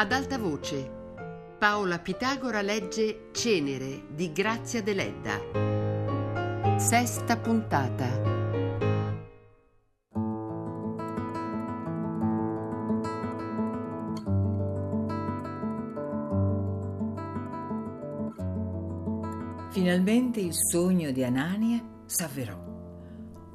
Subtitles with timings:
[0.00, 0.88] Ad alta voce,
[1.58, 5.40] Paola Pitagora legge Cenere di Grazia Deledda.
[6.78, 8.06] Sesta puntata.
[19.70, 22.56] Finalmente il sogno di Anania s'avverò.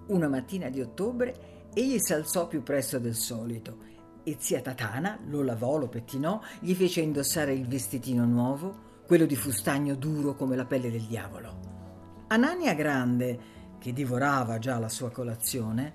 [0.07, 3.92] Una mattina di ottobre egli si alzò più presto del solito
[4.23, 9.35] e zia Tatana lo lavò, lo pettinò, gli fece indossare il vestitino nuovo, quello di
[9.35, 12.25] fustagno duro come la pelle del diavolo.
[12.27, 13.39] Anania Grande,
[13.79, 15.93] che divorava già la sua colazione,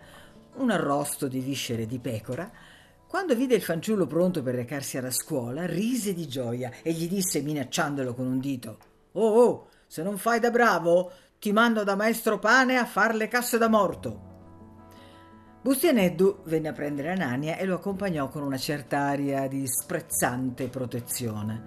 [0.56, 2.50] un arrosto di viscere di pecora,
[3.06, 7.40] quando vide il fanciullo pronto per recarsi alla scuola, rise di gioia e gli disse
[7.40, 8.78] minacciandolo con un dito:
[9.12, 13.28] Oh, oh, se non fai da bravo, ti mando da maestro Pane a far le
[13.28, 14.27] casse da morto.
[15.60, 21.62] Bustianeddu venne a prendere Anania e lo accompagnò con una certa aria di sprezzante protezione.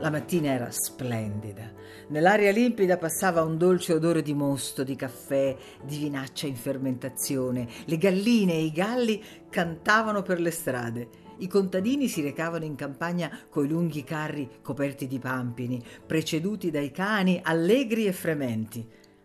[0.00, 1.70] La mattina era splendida.
[2.08, 7.68] Nell'aria limpida passava un dolce odore di mosto, di caffè, di vinaccia in fermentazione.
[7.84, 11.08] Le galline e i galli cantavano per le strade.
[11.40, 17.40] I contadini si recavano in campagna coi lunghi carri coperti di pampini, preceduti dai cani
[17.42, 18.84] allegri e frementi.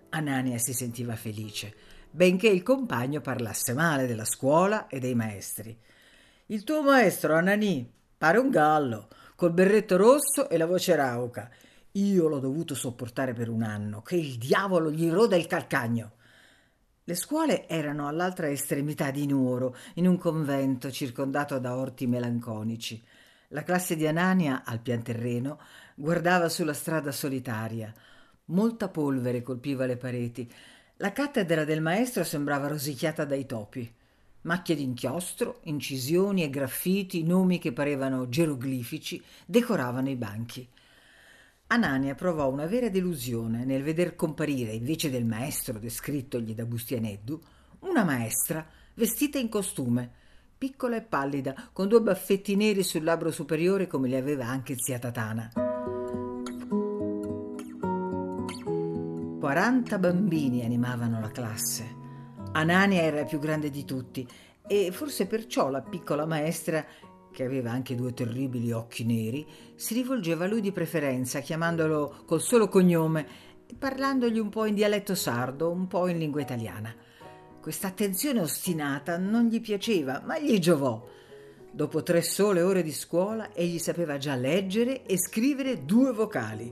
[0.09, 1.73] Anania si sentiva felice,
[2.11, 5.75] benché il compagno parlasse male della scuola e dei maestri.
[6.47, 11.50] Il tuo maestro, Anani, pare un gallo, col berretto rosso e la voce rauca.
[11.94, 16.11] Io l'ho dovuto sopportare per un anno, che il diavolo gli roda il calcagno.
[17.06, 23.04] Le scuole erano all'altra estremità di Nuoro, in un convento circondato da orti melanconici.
[23.50, 25.59] La classe di Anania, al pian terreno,
[25.96, 27.94] guardava sulla strada solitaria.
[28.46, 30.50] Molta polvere colpiva le pareti.
[30.98, 33.94] La cattedra del maestro sembrava rosicchiata dai topi.
[34.44, 40.66] Macchie d'inchiostro, incisioni e graffiti, nomi che parevano geroglifici, decoravano i banchi.
[41.73, 47.41] Anania provò una vera delusione nel veder comparire, invece del maestro descrittogli da Bustianeddu,
[47.79, 48.63] una maestra
[48.94, 50.11] vestita in costume,
[50.56, 55.00] piccola e pallida, con due baffetti neri sul labbro superiore come li aveva anche zia
[55.00, 55.51] Tatana.
[59.40, 62.01] 40 bambini animavano la classe.
[62.51, 64.28] Anania era più grande di tutti
[64.67, 66.85] e forse perciò la piccola maestra
[67.34, 69.46] che aveva anche due terribili occhi neri,
[69.76, 73.28] si rivolgeva a lui di preferenza, chiamandolo col solo cognome
[73.66, 76.96] e parlandogli un po' in dialetto sardo, un po' in lingua italiana.
[77.60, 81.06] Questa attenzione ostinata non gli piaceva, ma gli giovò.
[81.72, 86.72] Dopo tre sole ore di scuola, egli sapeva già leggere e scrivere due vocali.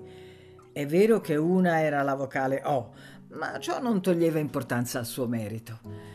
[0.71, 2.93] È vero che una era la vocale O,
[3.29, 6.10] ma ciò non toglieva importanza al suo merito.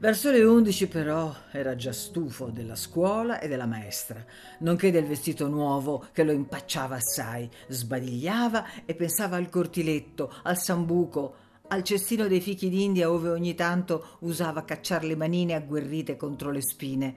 [0.00, 4.24] Verso le undici però era già stufo della scuola e della maestra,
[4.60, 11.34] nonché del vestito nuovo che lo impacciava assai, sbadigliava e pensava al cortiletto, al sambuco,
[11.66, 16.62] al cestino dei fichi d'India ove ogni tanto usava cacciar le manine agguerrite contro le
[16.62, 17.16] spine.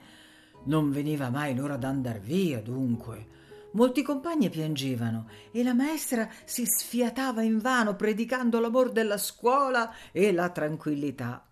[0.63, 3.27] Non veniva mai l'ora d'andar via, dunque.
[3.73, 10.49] Molti compagni piangevano e la maestra si sfiatava invano predicando l'amor della scuola e la
[10.49, 11.45] tranquillità.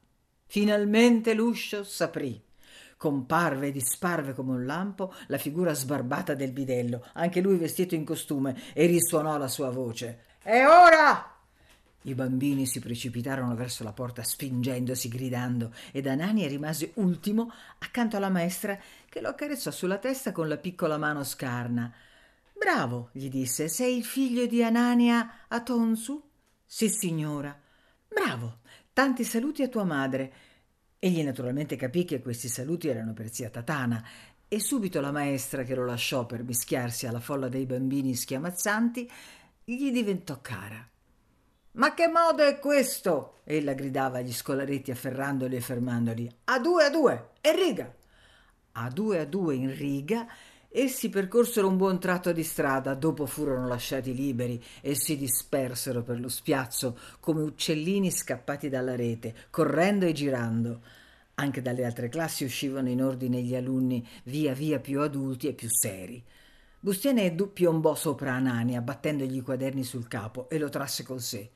[0.52, 2.42] Finalmente l'uscio s'aprì.
[2.98, 8.04] Comparve e disparve come un lampo la figura sbarbata del bidello, anche lui vestito in
[8.04, 10.24] costume, e risuonò la sua voce.
[10.42, 11.38] È ora!
[12.02, 18.30] I bambini si precipitarono verso la porta spingendosi, gridando, ed Anania rimase ultimo accanto alla
[18.30, 18.76] maestra
[19.08, 21.94] che lo accarezzò sulla testa con la piccola mano scarna.
[22.58, 26.20] Bravo, gli disse, sei il figlio di Anania Atonsu?
[26.66, 27.56] Sì, signora.
[28.08, 28.59] Bravo,
[29.00, 30.34] Tanti saluti a tua madre.
[31.00, 34.06] Egli naturalmente capì che questi saluti erano per zia Tatana
[34.46, 39.10] e subito la maestra che lo lasciò per mischiarsi alla folla dei bambini schiamazzanti
[39.64, 40.86] gli diventò cara.
[41.72, 43.36] Ma che modo è questo?
[43.46, 46.30] ella gridava agli scolaretti afferrandoli e fermandoli.
[46.44, 47.96] A due a due, e riga!
[48.74, 50.28] A due a due in riga
[50.71, 56.19] Essi percorsero un buon tratto di strada, dopo furono lasciati liberi e si dispersero per
[56.19, 60.81] lo spiazzo come uccellini scappati dalla rete, correndo e girando.
[61.36, 65.69] Anche dalle altre classi uscivano in ordine gli alunni, via via più adulti e più
[65.71, 66.24] seri.
[66.80, 71.50] Bustianeddu piombò sopra Anania, battendogli i quaderni sul capo, e lo trasse con sé.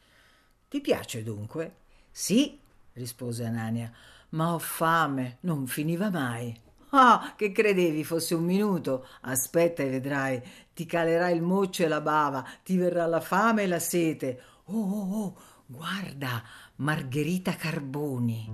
[0.67, 1.75] Ti piace dunque?
[2.09, 2.59] Sì,
[2.93, 3.91] rispose Anania,
[4.29, 6.62] ma ho fame, non finiva mai.
[6.95, 9.07] Ah, che credevi fosse un minuto?
[9.21, 10.39] Aspetta e vedrai,
[10.75, 14.39] ti calerà il moccio e la bava, ti verrà la fame e la sete.
[14.65, 16.43] Oh, oh, oh, guarda,
[16.75, 18.51] Margherita Carboni.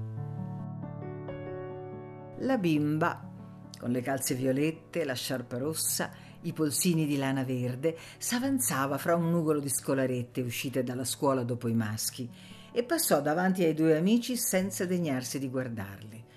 [2.38, 3.30] La bimba,
[3.78, 6.10] con le calze violette, la sciarpa rossa,
[6.44, 11.68] i polsini di lana verde, s'avanzava fra un nugolo di scolarette uscite dalla scuola dopo
[11.68, 12.32] i maschi
[12.72, 16.28] e passò davanti ai due amici senza degnarsi di guardarli.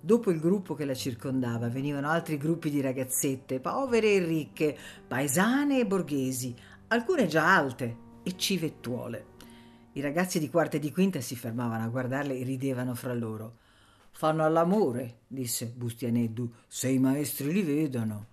[0.00, 4.76] Dopo il gruppo che la circondava venivano altri gruppi di ragazzette, povere e ricche,
[5.06, 6.54] paesane e borghesi,
[6.88, 9.34] alcune già alte e civettuole.
[9.92, 13.56] I ragazzi di quarta e di quinta si fermavano a guardarle e ridevano fra loro.
[14.12, 18.26] Fanno all'amore, disse Bustianeddu, se i maestri li vedono.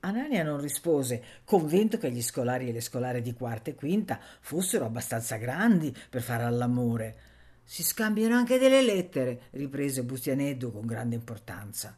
[0.00, 4.84] Anania non rispose, convinto che gli scolari e le scolare di quarta e quinta fossero
[4.84, 7.16] abbastanza grandi per fare all'amore.
[7.64, 11.96] Si scambiano anche delle lettere, riprese Bustianeddu con grande importanza.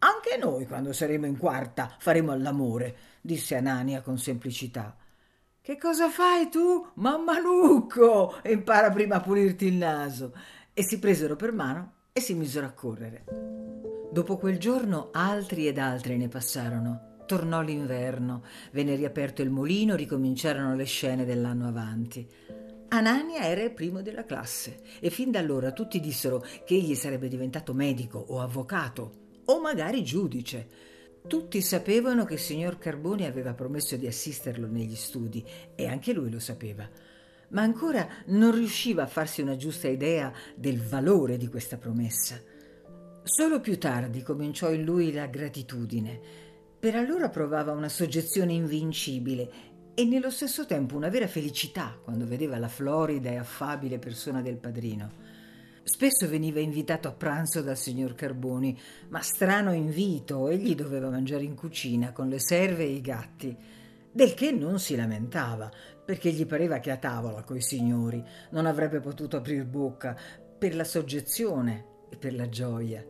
[0.00, 4.96] Anche noi, quando saremo in quarta, faremo all'amore, disse Anania con semplicità.
[5.60, 8.40] Che cosa fai tu, mammalucco?
[8.44, 10.34] Impara prima a pulirti il naso.
[10.72, 13.24] E si presero per mano e si misero a correre.
[14.10, 17.16] Dopo quel giorno altri ed altri ne passarono.
[17.26, 18.42] Tornò l'inverno,
[18.72, 22.26] venne riaperto il mulino, ricominciarono le scene dell'anno avanti.
[22.90, 27.28] Anania era il primo della classe e fin da allora tutti dissero che egli sarebbe
[27.28, 30.86] diventato medico o avvocato o magari giudice.
[31.26, 35.44] Tutti sapevano che il signor Carboni aveva promesso di assisterlo negli studi
[35.74, 36.88] e anche lui lo sapeva,
[37.50, 42.40] ma ancora non riusciva a farsi una giusta idea del valore di questa promessa.
[43.22, 46.18] Solo più tardi cominciò in lui la gratitudine.
[46.78, 52.56] Per allora provava una soggezione invincibile e nello stesso tempo una vera felicità quando vedeva
[52.56, 55.10] la florida e affabile persona del padrino.
[55.82, 58.78] Spesso veniva invitato a pranzo dal signor Carboni,
[59.08, 63.56] ma strano invito, egli doveva mangiare in cucina con le serve e i gatti,
[64.12, 65.68] del che non si lamentava,
[66.04, 70.16] perché gli pareva che a tavola coi signori non avrebbe potuto aprir bocca
[70.56, 73.04] per la soggezione e per la gioia.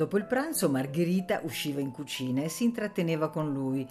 [0.00, 3.86] Dopo il pranzo Margherita usciva in cucina e si intratteneva con lui,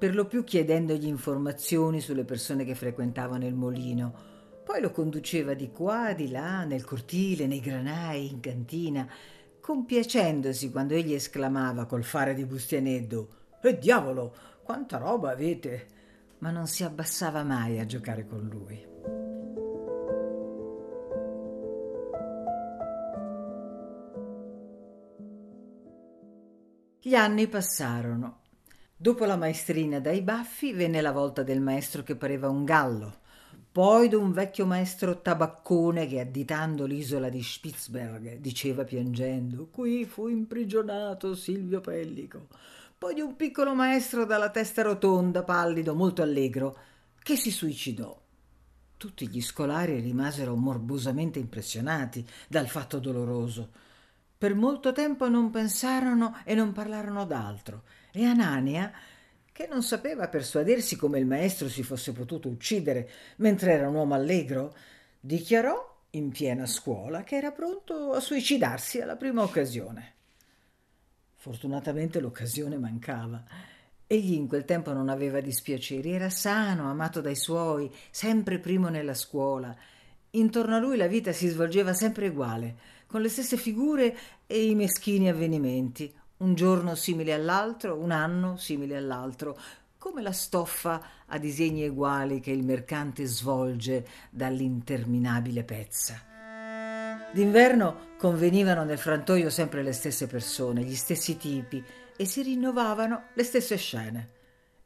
[0.00, 4.14] per lo più chiedendogli informazioni sulle persone che frequentavano il molino,
[4.64, 9.06] poi lo conduceva di qua, di là, nel cortile, nei granai, in cantina,
[9.60, 13.28] compiacendosi quando egli esclamava col fare di Bustianeddo
[13.60, 15.88] E diavolo, quanta roba avete!
[16.38, 18.88] Ma non si abbassava mai a giocare con lui.
[27.02, 28.40] Gli anni passarono.
[29.02, 33.20] Dopo la maestrina dai baffi venne la volta del maestro che pareva un gallo
[33.72, 41.34] poi d'un vecchio maestro tabaccone che additando l'isola di Spitzberg diceva piangendo qui fu imprigionato
[41.34, 42.48] Silvio Pellico
[42.98, 46.76] poi di un piccolo maestro dalla testa rotonda pallido molto allegro
[47.22, 48.14] che si suicidò.
[48.98, 53.70] Tutti gli scolari rimasero morbosamente impressionati dal fatto doloroso.
[54.36, 58.92] Per molto tempo non pensarono e non parlarono d'altro e Anania
[59.52, 64.14] che non sapeva persuadersi come il maestro si fosse potuto uccidere mentre era un uomo
[64.14, 64.74] allegro,
[65.20, 70.14] dichiarò in piena scuola che era pronto a suicidarsi alla prima occasione.
[71.36, 73.44] Fortunatamente l'occasione mancava.
[74.06, 79.14] Egli in quel tempo non aveva dispiaceri, era sano, amato dai suoi, sempre primo nella
[79.14, 79.76] scuola.
[80.30, 82.76] Intorno a lui la vita si svolgeva sempre uguale,
[83.06, 88.96] con le stesse figure e i meschini avvenimenti, un giorno simile all'altro, un anno simile
[88.96, 89.58] all'altro,
[89.98, 96.18] come la stoffa a disegni uguali che il mercante svolge dall'interminabile pezza.
[97.32, 101.84] D'inverno convenivano nel frantoio sempre le stesse persone, gli stessi tipi
[102.16, 104.28] e si rinnovavano le stesse scene.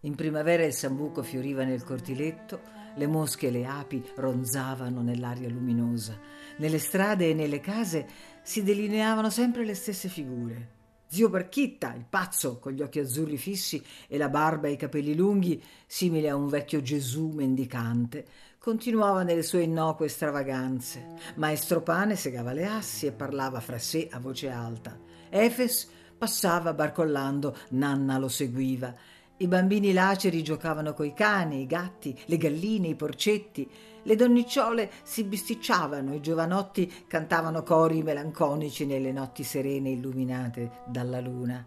[0.01, 2.61] In primavera il sambuco fioriva nel cortiletto,
[2.97, 6.19] le mosche e le api ronzavano nell'aria luminosa.
[6.57, 8.07] Nelle strade e nelle case
[8.43, 10.83] si delineavano sempre le stesse figure.
[11.07, 15.15] Zio Barchitta, il pazzo con gli occhi azzurri fissi e la barba e i capelli
[15.15, 18.27] lunghi, simile a un vecchio Gesù mendicante,
[18.59, 21.07] continuava nelle sue innocue stravaganze.
[21.37, 24.99] Maestro Pane segava le assi e parlava fra sé a voce alta.
[25.29, 28.95] Efes passava barcollando, Nanna lo seguiva.
[29.37, 33.69] I bambini laceri giocavano coi cani, i gatti, le galline, i porcetti
[34.07, 41.65] le donnicciole si bisticciavano, i giovanotti cantavano cori melanconici nelle notti serene illuminate dalla luna.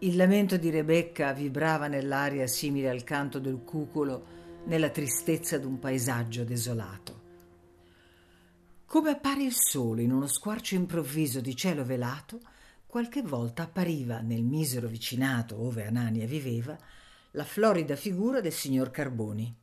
[0.00, 6.44] Il lamento di Rebecca vibrava nell'aria simile al canto del cuculo nella tristezza d'un paesaggio
[6.44, 7.20] desolato.
[8.84, 12.40] Come appare il sole in uno squarcio improvviso di cielo velato,
[12.92, 16.76] qualche volta appariva nel misero vicinato ove Anania viveva
[17.30, 19.56] la florida figura del signor Carboni.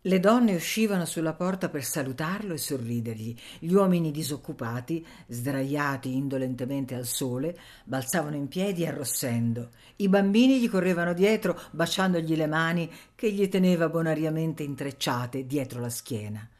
[0.00, 3.32] Le donne uscivano sulla porta per salutarlo e sorridergli.
[3.60, 9.70] Gli uomini disoccupati, sdraiati indolentemente al sole, balzavano in piedi arrossendo.
[9.98, 15.90] I bambini gli correvano dietro, baciandogli le mani che gli teneva bonariamente intrecciate dietro la
[15.90, 16.50] schiena.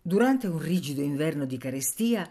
[0.00, 2.26] Durante un rigido inverno di carestia,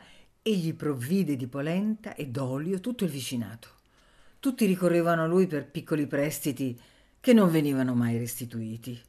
[0.46, 3.70] egli provvide di polenta e d'olio tutto il vicinato.
[4.40, 6.78] Tutti ricorrevano a lui per piccoli prestiti
[7.22, 9.02] che non venivano mai restituiti.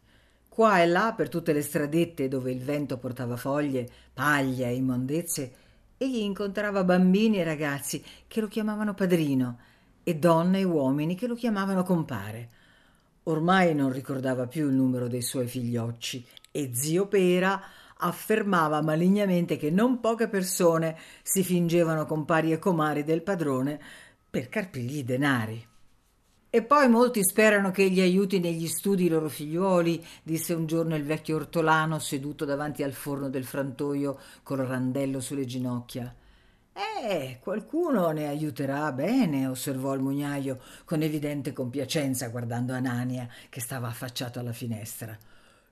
[0.49, 5.53] Qua e là, per tutte le stradette dove il vento portava foglie, paglia e immondezze,
[5.99, 9.59] egli incontrava bambini e ragazzi che lo chiamavano padrino
[10.05, 12.49] e donne e uomini che lo chiamavano compare.
[13.25, 17.61] Ormai non ricordava più il numero dei suoi figliocci e zio Pera
[17.99, 23.81] affermava malignamente che non poche persone si fingevano compari e comari del padrone
[24.29, 25.67] per carpirgli i denari.
[26.51, 30.95] E poi molti sperano che egli aiuti negli studi i loro figliuoli, disse un giorno
[30.95, 36.15] il vecchio ortolano seduto davanti al forno del frantoio col randello sulle ginocchia.
[36.73, 43.89] Eh, qualcuno ne aiuterà bene, osservò il mugnaio con evidente compiacenza guardando Anania che stava
[43.89, 45.17] affacciato alla finestra.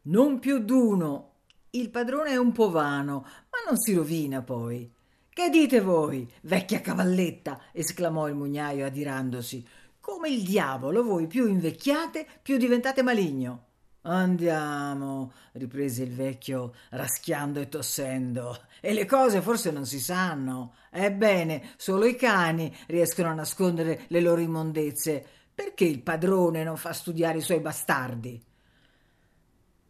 [0.03, 1.32] Non più d'uno.
[1.75, 4.93] Il padrone è un po' vano, ma non si rovina poi.
[5.27, 7.63] Che dite voi, vecchia cavalletta?
[7.73, 9.67] esclamò il mugnaio adirandosi.
[9.99, 13.69] Come il diavolo, voi più invecchiate, più diventate maligno.
[14.03, 18.65] Andiamo, riprese il vecchio raschiando e tossendo.
[18.83, 20.75] E le cose forse non si sanno.
[20.91, 25.25] Ebbene, solo i cani riescono a nascondere le loro immondezze.
[25.55, 28.45] Perché il padrone non fa studiare i suoi bastardi?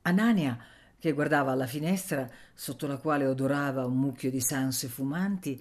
[0.02, 0.58] Anania,
[1.02, 5.60] che guardava alla finestra, sotto la quale odorava un mucchio di sanse fumanti,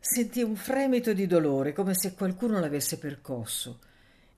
[0.00, 3.80] sentì un fremito di dolore, come se qualcuno l'avesse percosso.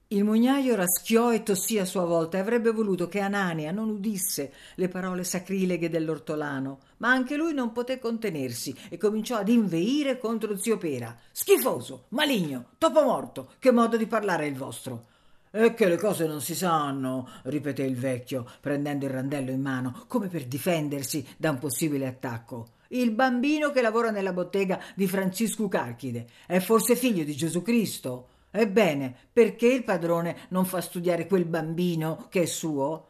[0.08, 4.52] Il mugnaio raschiò e tossì a sua volta e avrebbe voluto che Anania non udisse
[4.74, 10.58] le parole sacrileghe dell'ortolano, ma anche lui non poté contenersi e cominciò ad inveire contro
[10.58, 11.16] zio Pera.
[11.30, 15.09] Schifoso, maligno, topo morto, che modo di parlare è il vostro?
[15.52, 20.04] E che le cose non si sanno, ripeté il vecchio, prendendo il randello in mano,
[20.06, 22.78] come per difendersi da un possibile attacco.
[22.88, 28.28] Il bambino che lavora nella bottega di Francisco Carchide è forse figlio di Gesù Cristo?
[28.50, 33.06] Ebbene, perché il padrone non fa studiare quel bambino che è suo?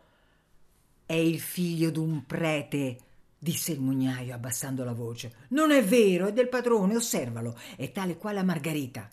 [1.05, 2.99] È il figlio d'un prete,
[3.39, 5.47] disse il mugnaio abbassando la voce.
[5.49, 9.09] Non è vero, è del padrone, osservalo, è tale quale a Margherita.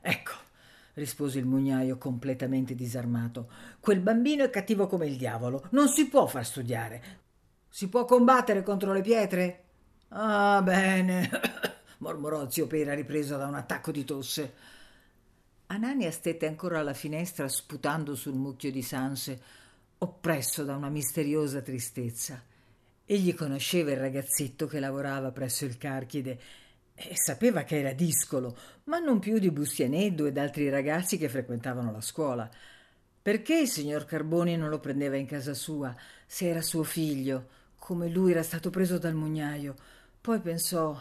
[0.00, 0.32] Ecco,
[0.94, 3.48] rispose il mugnaio completamente disarmato.
[3.80, 7.20] Quel bambino è cattivo come il diavolo, non si può far studiare.
[7.68, 9.64] Si può combattere contro le pietre?
[10.08, 11.30] Ah, bene,
[11.98, 14.52] mormorò zio Pera ripreso da un attacco di tosse.
[15.66, 19.40] Anania stette ancora alla finestra sputando sul mucchio di sanse,
[19.98, 22.42] oppresso da una misteriosa tristezza.
[23.06, 26.38] Egli conosceva il ragazzetto che lavorava presso il Carchide
[27.08, 31.92] e sapeva che era discolo, ma non più di Bustianeddu ed altri ragazzi che frequentavano
[31.92, 32.50] la scuola.
[33.22, 35.94] Perché il signor Carboni non lo prendeva in casa sua,
[36.26, 39.74] se era suo figlio, come lui era stato preso dal mugnaio?
[40.20, 41.00] Poi pensò: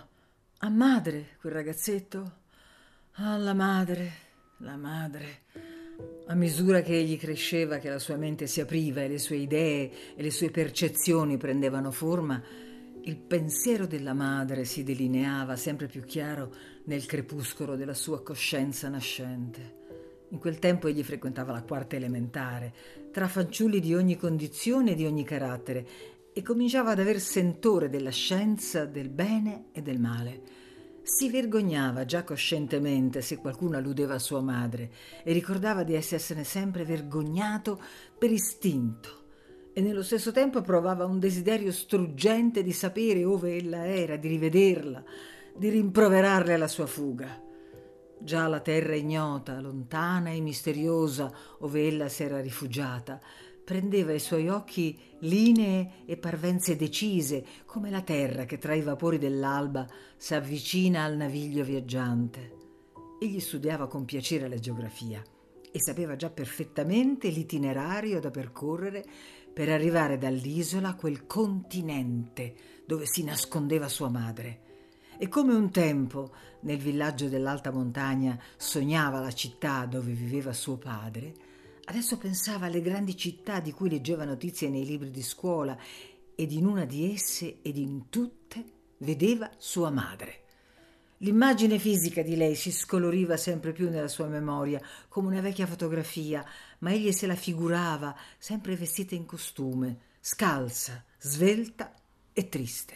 [0.59, 2.39] a madre quel ragazzetto?
[3.13, 4.29] Alla madre
[4.61, 5.39] la madre.
[6.27, 10.15] A misura che egli cresceva, che la sua mente si apriva e le sue idee
[10.15, 12.41] e le sue percezioni prendevano forma,
[13.03, 16.53] il pensiero della madre si delineava sempre più chiaro
[16.83, 19.79] nel crepuscolo della sua coscienza nascente.
[20.29, 22.73] In quel tempo egli frequentava la quarta elementare,
[23.11, 25.87] tra fanciulli di ogni condizione e di ogni carattere,
[26.31, 30.59] e cominciava ad aver sentore della scienza, del bene e del male
[31.03, 34.91] si vergognava già coscientemente se qualcuno alludeva a sua madre
[35.23, 37.81] e ricordava di essersene sempre vergognato
[38.19, 39.20] per istinto
[39.73, 45.03] e nello stesso tempo provava un desiderio struggente di sapere ove ella era, di rivederla,
[45.55, 47.41] di rimproverarle la sua fuga.
[48.19, 53.19] Già la terra ignota, lontana e misteriosa, ove ella si era rifugiata,
[53.63, 59.17] prendeva ai suoi occhi linee e parvenze decise, come la terra che tra i vapori
[59.17, 59.87] dell'alba
[60.17, 62.57] s'avvicina al naviglio viaggiante.
[63.19, 65.23] Egli studiava con piacere la geografia
[65.71, 69.05] e sapeva già perfettamente l'itinerario da percorrere
[69.53, 72.55] per arrivare dall'isola a quel continente
[72.85, 74.69] dove si nascondeva sua madre.
[75.17, 81.33] E come un tempo, nel villaggio dell'alta montagna, sognava la città dove viveva suo padre,
[81.91, 85.77] Adesso pensava alle grandi città di cui leggeva notizie nei libri di scuola
[86.35, 88.63] ed in una di esse ed in tutte
[88.99, 90.40] vedeva sua madre.
[91.23, 96.43] L'immagine fisica di lei si scoloriva sempre più nella sua memoria come una vecchia fotografia,
[96.79, 101.93] ma egli se la figurava sempre vestita in costume, scalza, svelta
[102.33, 102.95] e triste.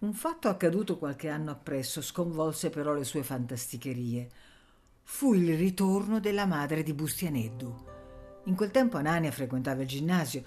[0.00, 4.28] Un fatto accaduto qualche anno appresso sconvolse però le sue fantasticherie.
[5.04, 7.84] Fu il ritorno della madre di Bustianeddu.
[8.46, 10.42] In quel tempo Anania frequentava il ginnasio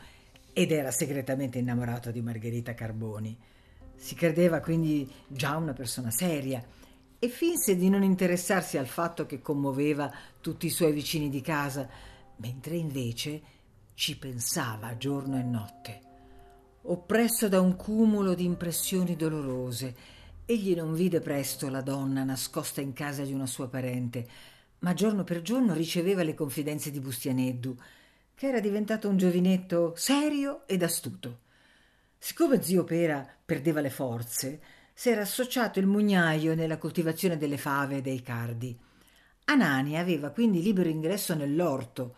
[0.51, 3.39] ed era segretamente innamorato di Margherita Carboni.
[3.95, 6.63] Si credeva quindi già una persona seria
[7.17, 10.11] e finse di non interessarsi al fatto che commuoveva
[10.41, 11.87] tutti i suoi vicini di casa,
[12.37, 13.41] mentre invece
[13.93, 16.01] ci pensava giorno e notte.
[16.83, 19.95] Oppresso da un cumulo di impressioni dolorose,
[20.45, 24.27] egli non vide presto la donna nascosta in casa di una sua parente,
[24.79, 27.75] ma giorno per giorno riceveva le confidenze di Bustianeddu,
[28.35, 31.39] che era diventato un giovinetto serio ed astuto.
[32.17, 34.61] Siccome zio Pera perdeva le forze,
[34.93, 38.77] si era associato il mugnaio nella coltivazione delle fave e dei cardi.
[39.45, 42.15] Anani aveva quindi libero ingresso nell'orto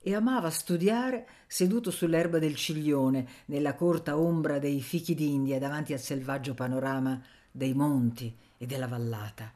[0.00, 6.00] e amava studiare seduto sull'erba del ciglione, nella corta ombra dei fichi d'India, davanti al
[6.00, 9.52] selvaggio panorama dei monti e della vallata.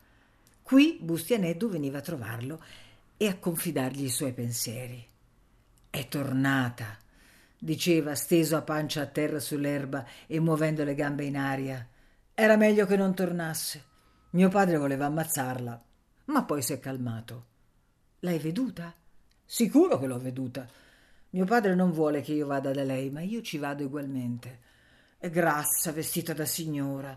[0.62, 2.62] Qui Bustianeddu veniva a trovarlo
[3.16, 5.06] e a confidargli i suoi pensieri.
[5.90, 6.96] È tornata,
[7.64, 11.86] diceva steso a pancia a terra sull'erba e muovendo le gambe in aria.
[12.34, 13.84] Era meglio che non tornasse.
[14.30, 15.84] Mio padre voleva ammazzarla,
[16.24, 17.46] ma poi si è calmato.
[18.20, 18.92] L'hai veduta?
[19.44, 20.66] Sicuro che l'ho veduta.
[21.30, 24.58] Mio padre non vuole che io vada da lei, ma io ci vado ugualmente.
[25.16, 27.16] È grassa, vestita da signora.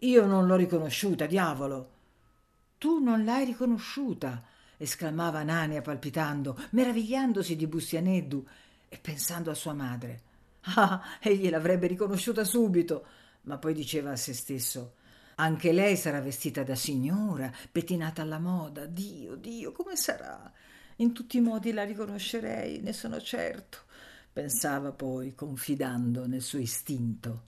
[0.00, 1.92] Io non l'ho riconosciuta, diavolo.
[2.76, 4.44] Tu non l'hai riconosciuta,
[4.76, 8.46] esclamava Nania palpitando, meravigliandosi di Bustianeddu
[8.88, 10.22] e pensando a sua madre.
[10.74, 13.06] Ah, egli l'avrebbe riconosciuta subito,
[13.42, 14.94] ma poi diceva a se stesso
[15.40, 18.86] anche lei sarà vestita da signora, pettinata alla moda.
[18.86, 20.52] Dio, Dio, come sarà?
[20.96, 23.78] In tutti i modi la riconoscerei, ne sono certo,
[24.32, 27.42] pensava poi, confidando nel suo istinto.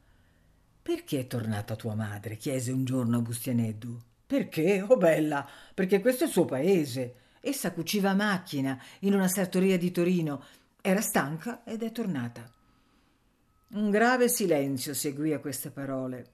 [0.80, 2.36] Perché è tornata tua madre?
[2.36, 4.00] chiese un giorno a Bustianeddu.
[4.25, 4.82] Perché?
[4.86, 7.14] Oh bella, perché questo è il suo paese.
[7.41, 10.45] Essa cuciva a macchina in una sartoria di Torino.
[10.82, 12.50] Era stanca ed è tornata.
[13.73, 16.32] Un grave silenzio seguì a queste parole.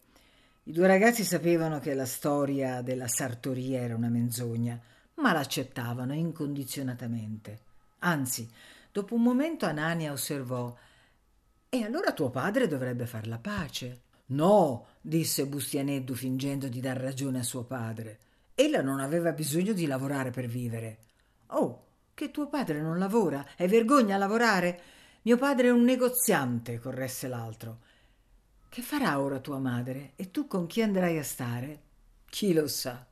[0.64, 4.80] I due ragazzi sapevano che la storia della sartoria era una menzogna
[5.16, 7.60] ma l'accettavano incondizionatamente.
[8.00, 8.48] Anzi,
[8.92, 10.74] dopo un momento Anania osservò
[11.68, 14.02] E allora tuo padre dovrebbe far la pace.
[14.26, 18.18] No, disse Bustianeddu fingendo di dar ragione a suo padre.
[18.54, 20.98] Ella non aveva bisogno di lavorare per vivere.
[21.48, 21.85] Oh,
[22.16, 23.44] che tuo padre non lavora?
[23.56, 24.80] È vergogna lavorare?
[25.24, 27.80] Mio padre è un negoziante, corresse l'altro.
[28.70, 30.12] Che farà ora tua madre?
[30.16, 31.80] E tu con chi andrai a stare?
[32.30, 33.04] Chi lo sa?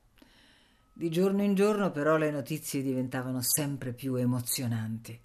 [0.90, 5.20] Di giorno in giorno però le notizie diventavano sempre più emozionanti.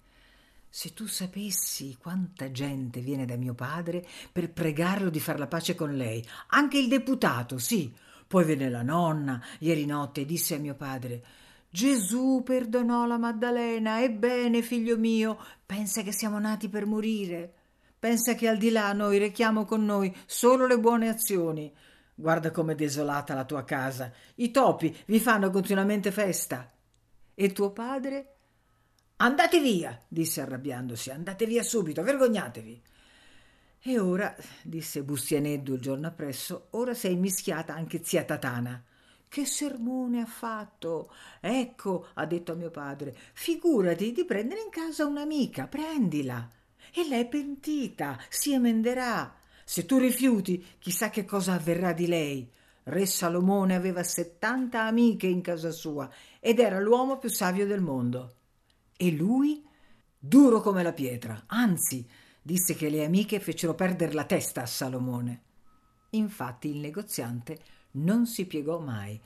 [0.68, 5.74] Se tu sapessi quanta gente viene da mio padre per pregarlo di far la pace
[5.74, 7.90] con lei, anche il deputato, sì.
[8.26, 11.39] Poi venne la nonna, ieri notte, e disse a mio padre
[11.72, 17.54] Gesù perdonò la Maddalena, ebbene, figlio mio, pensa che siamo nati per morire.
[17.96, 21.72] Pensa che al di là noi rechiamo con noi solo le buone azioni.
[22.12, 24.12] Guarda com'è desolata la tua casa.
[24.36, 26.68] I topi vi fanno continuamente festa.
[27.34, 28.34] E tuo padre?
[29.16, 32.82] Andate via, disse arrabbiandosi, andate via subito, vergognatevi.
[33.82, 38.82] E ora, disse Bustianeddu il giorno appresso, ora sei mischiata anche zia Tatana.
[39.30, 41.12] Che sermone ha fatto?
[41.38, 46.50] Ecco, ha detto a mio padre, figurati di prendere in casa un'amica, prendila.
[46.92, 49.32] E lei è pentita, si emenderà.
[49.64, 52.50] Se tu rifiuti, chissà che cosa avverrà di lei.
[52.82, 58.34] Re Salomone aveva settanta amiche in casa sua ed era l'uomo più savio del mondo.
[58.96, 59.64] E lui?
[60.18, 62.04] Duro come la pietra, anzi,
[62.42, 65.42] disse che le amiche fecero perdere la testa a Salomone.
[66.10, 69.20] Infatti il negoziante non si piegò mai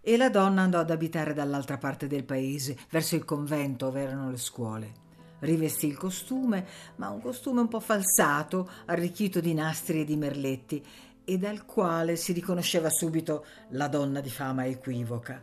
[0.00, 4.30] e la donna andò ad abitare dall'altra parte del paese, verso il convento dove erano
[4.30, 5.04] le scuole
[5.40, 10.84] rivestì il costume, ma un costume un po' falsato, arricchito di nastri e di merletti,
[11.24, 15.42] e dal quale si riconosceva subito la donna di fama equivoca.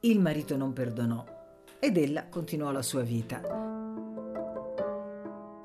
[0.00, 1.24] Il marito non perdonò
[1.78, 3.40] ed ella continuò la sua vita.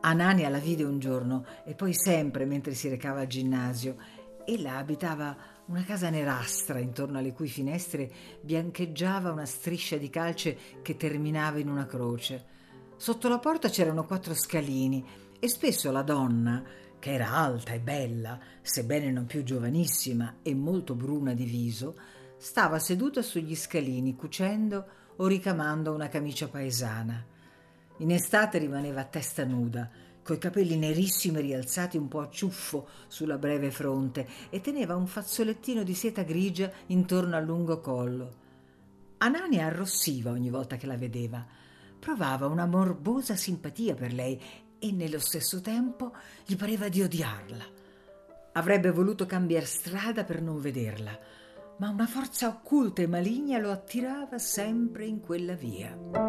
[0.02, 3.98] Anania la vide un giorno e poi sempre mentre si recava al ginnasio.
[4.46, 5.36] Ella abitava
[5.70, 11.70] una casa nerastra intorno alle cui finestre biancheggiava una striscia di calce che terminava in
[11.70, 12.58] una croce.
[12.98, 15.06] Sotto la porta c'erano quattro scalini
[15.40, 16.64] e spesso la donna,
[16.98, 21.96] che era alta e bella, sebbene non più giovanissima e molto bruna di viso,
[22.38, 24.86] stava seduta sugli scalini cucendo
[25.18, 27.24] o ricamando una camicia paesana.
[27.98, 29.88] In estate rimaneva a testa nuda,
[30.30, 35.82] coi capelli nerissimi rialzati un po' a ciuffo sulla breve fronte e teneva un fazzolettino
[35.82, 38.36] di seta grigia intorno al lungo collo.
[39.18, 41.44] Anania arrossiva ogni volta che la vedeva.
[42.00, 44.40] Provava una morbosa simpatia per lei
[44.78, 46.14] e nello stesso tempo
[46.46, 47.66] gli pareva di odiarla.
[48.52, 51.18] Avrebbe voluto cambiare strada per non vederla,
[51.78, 56.29] ma una forza occulta e maligna lo attirava sempre in quella via.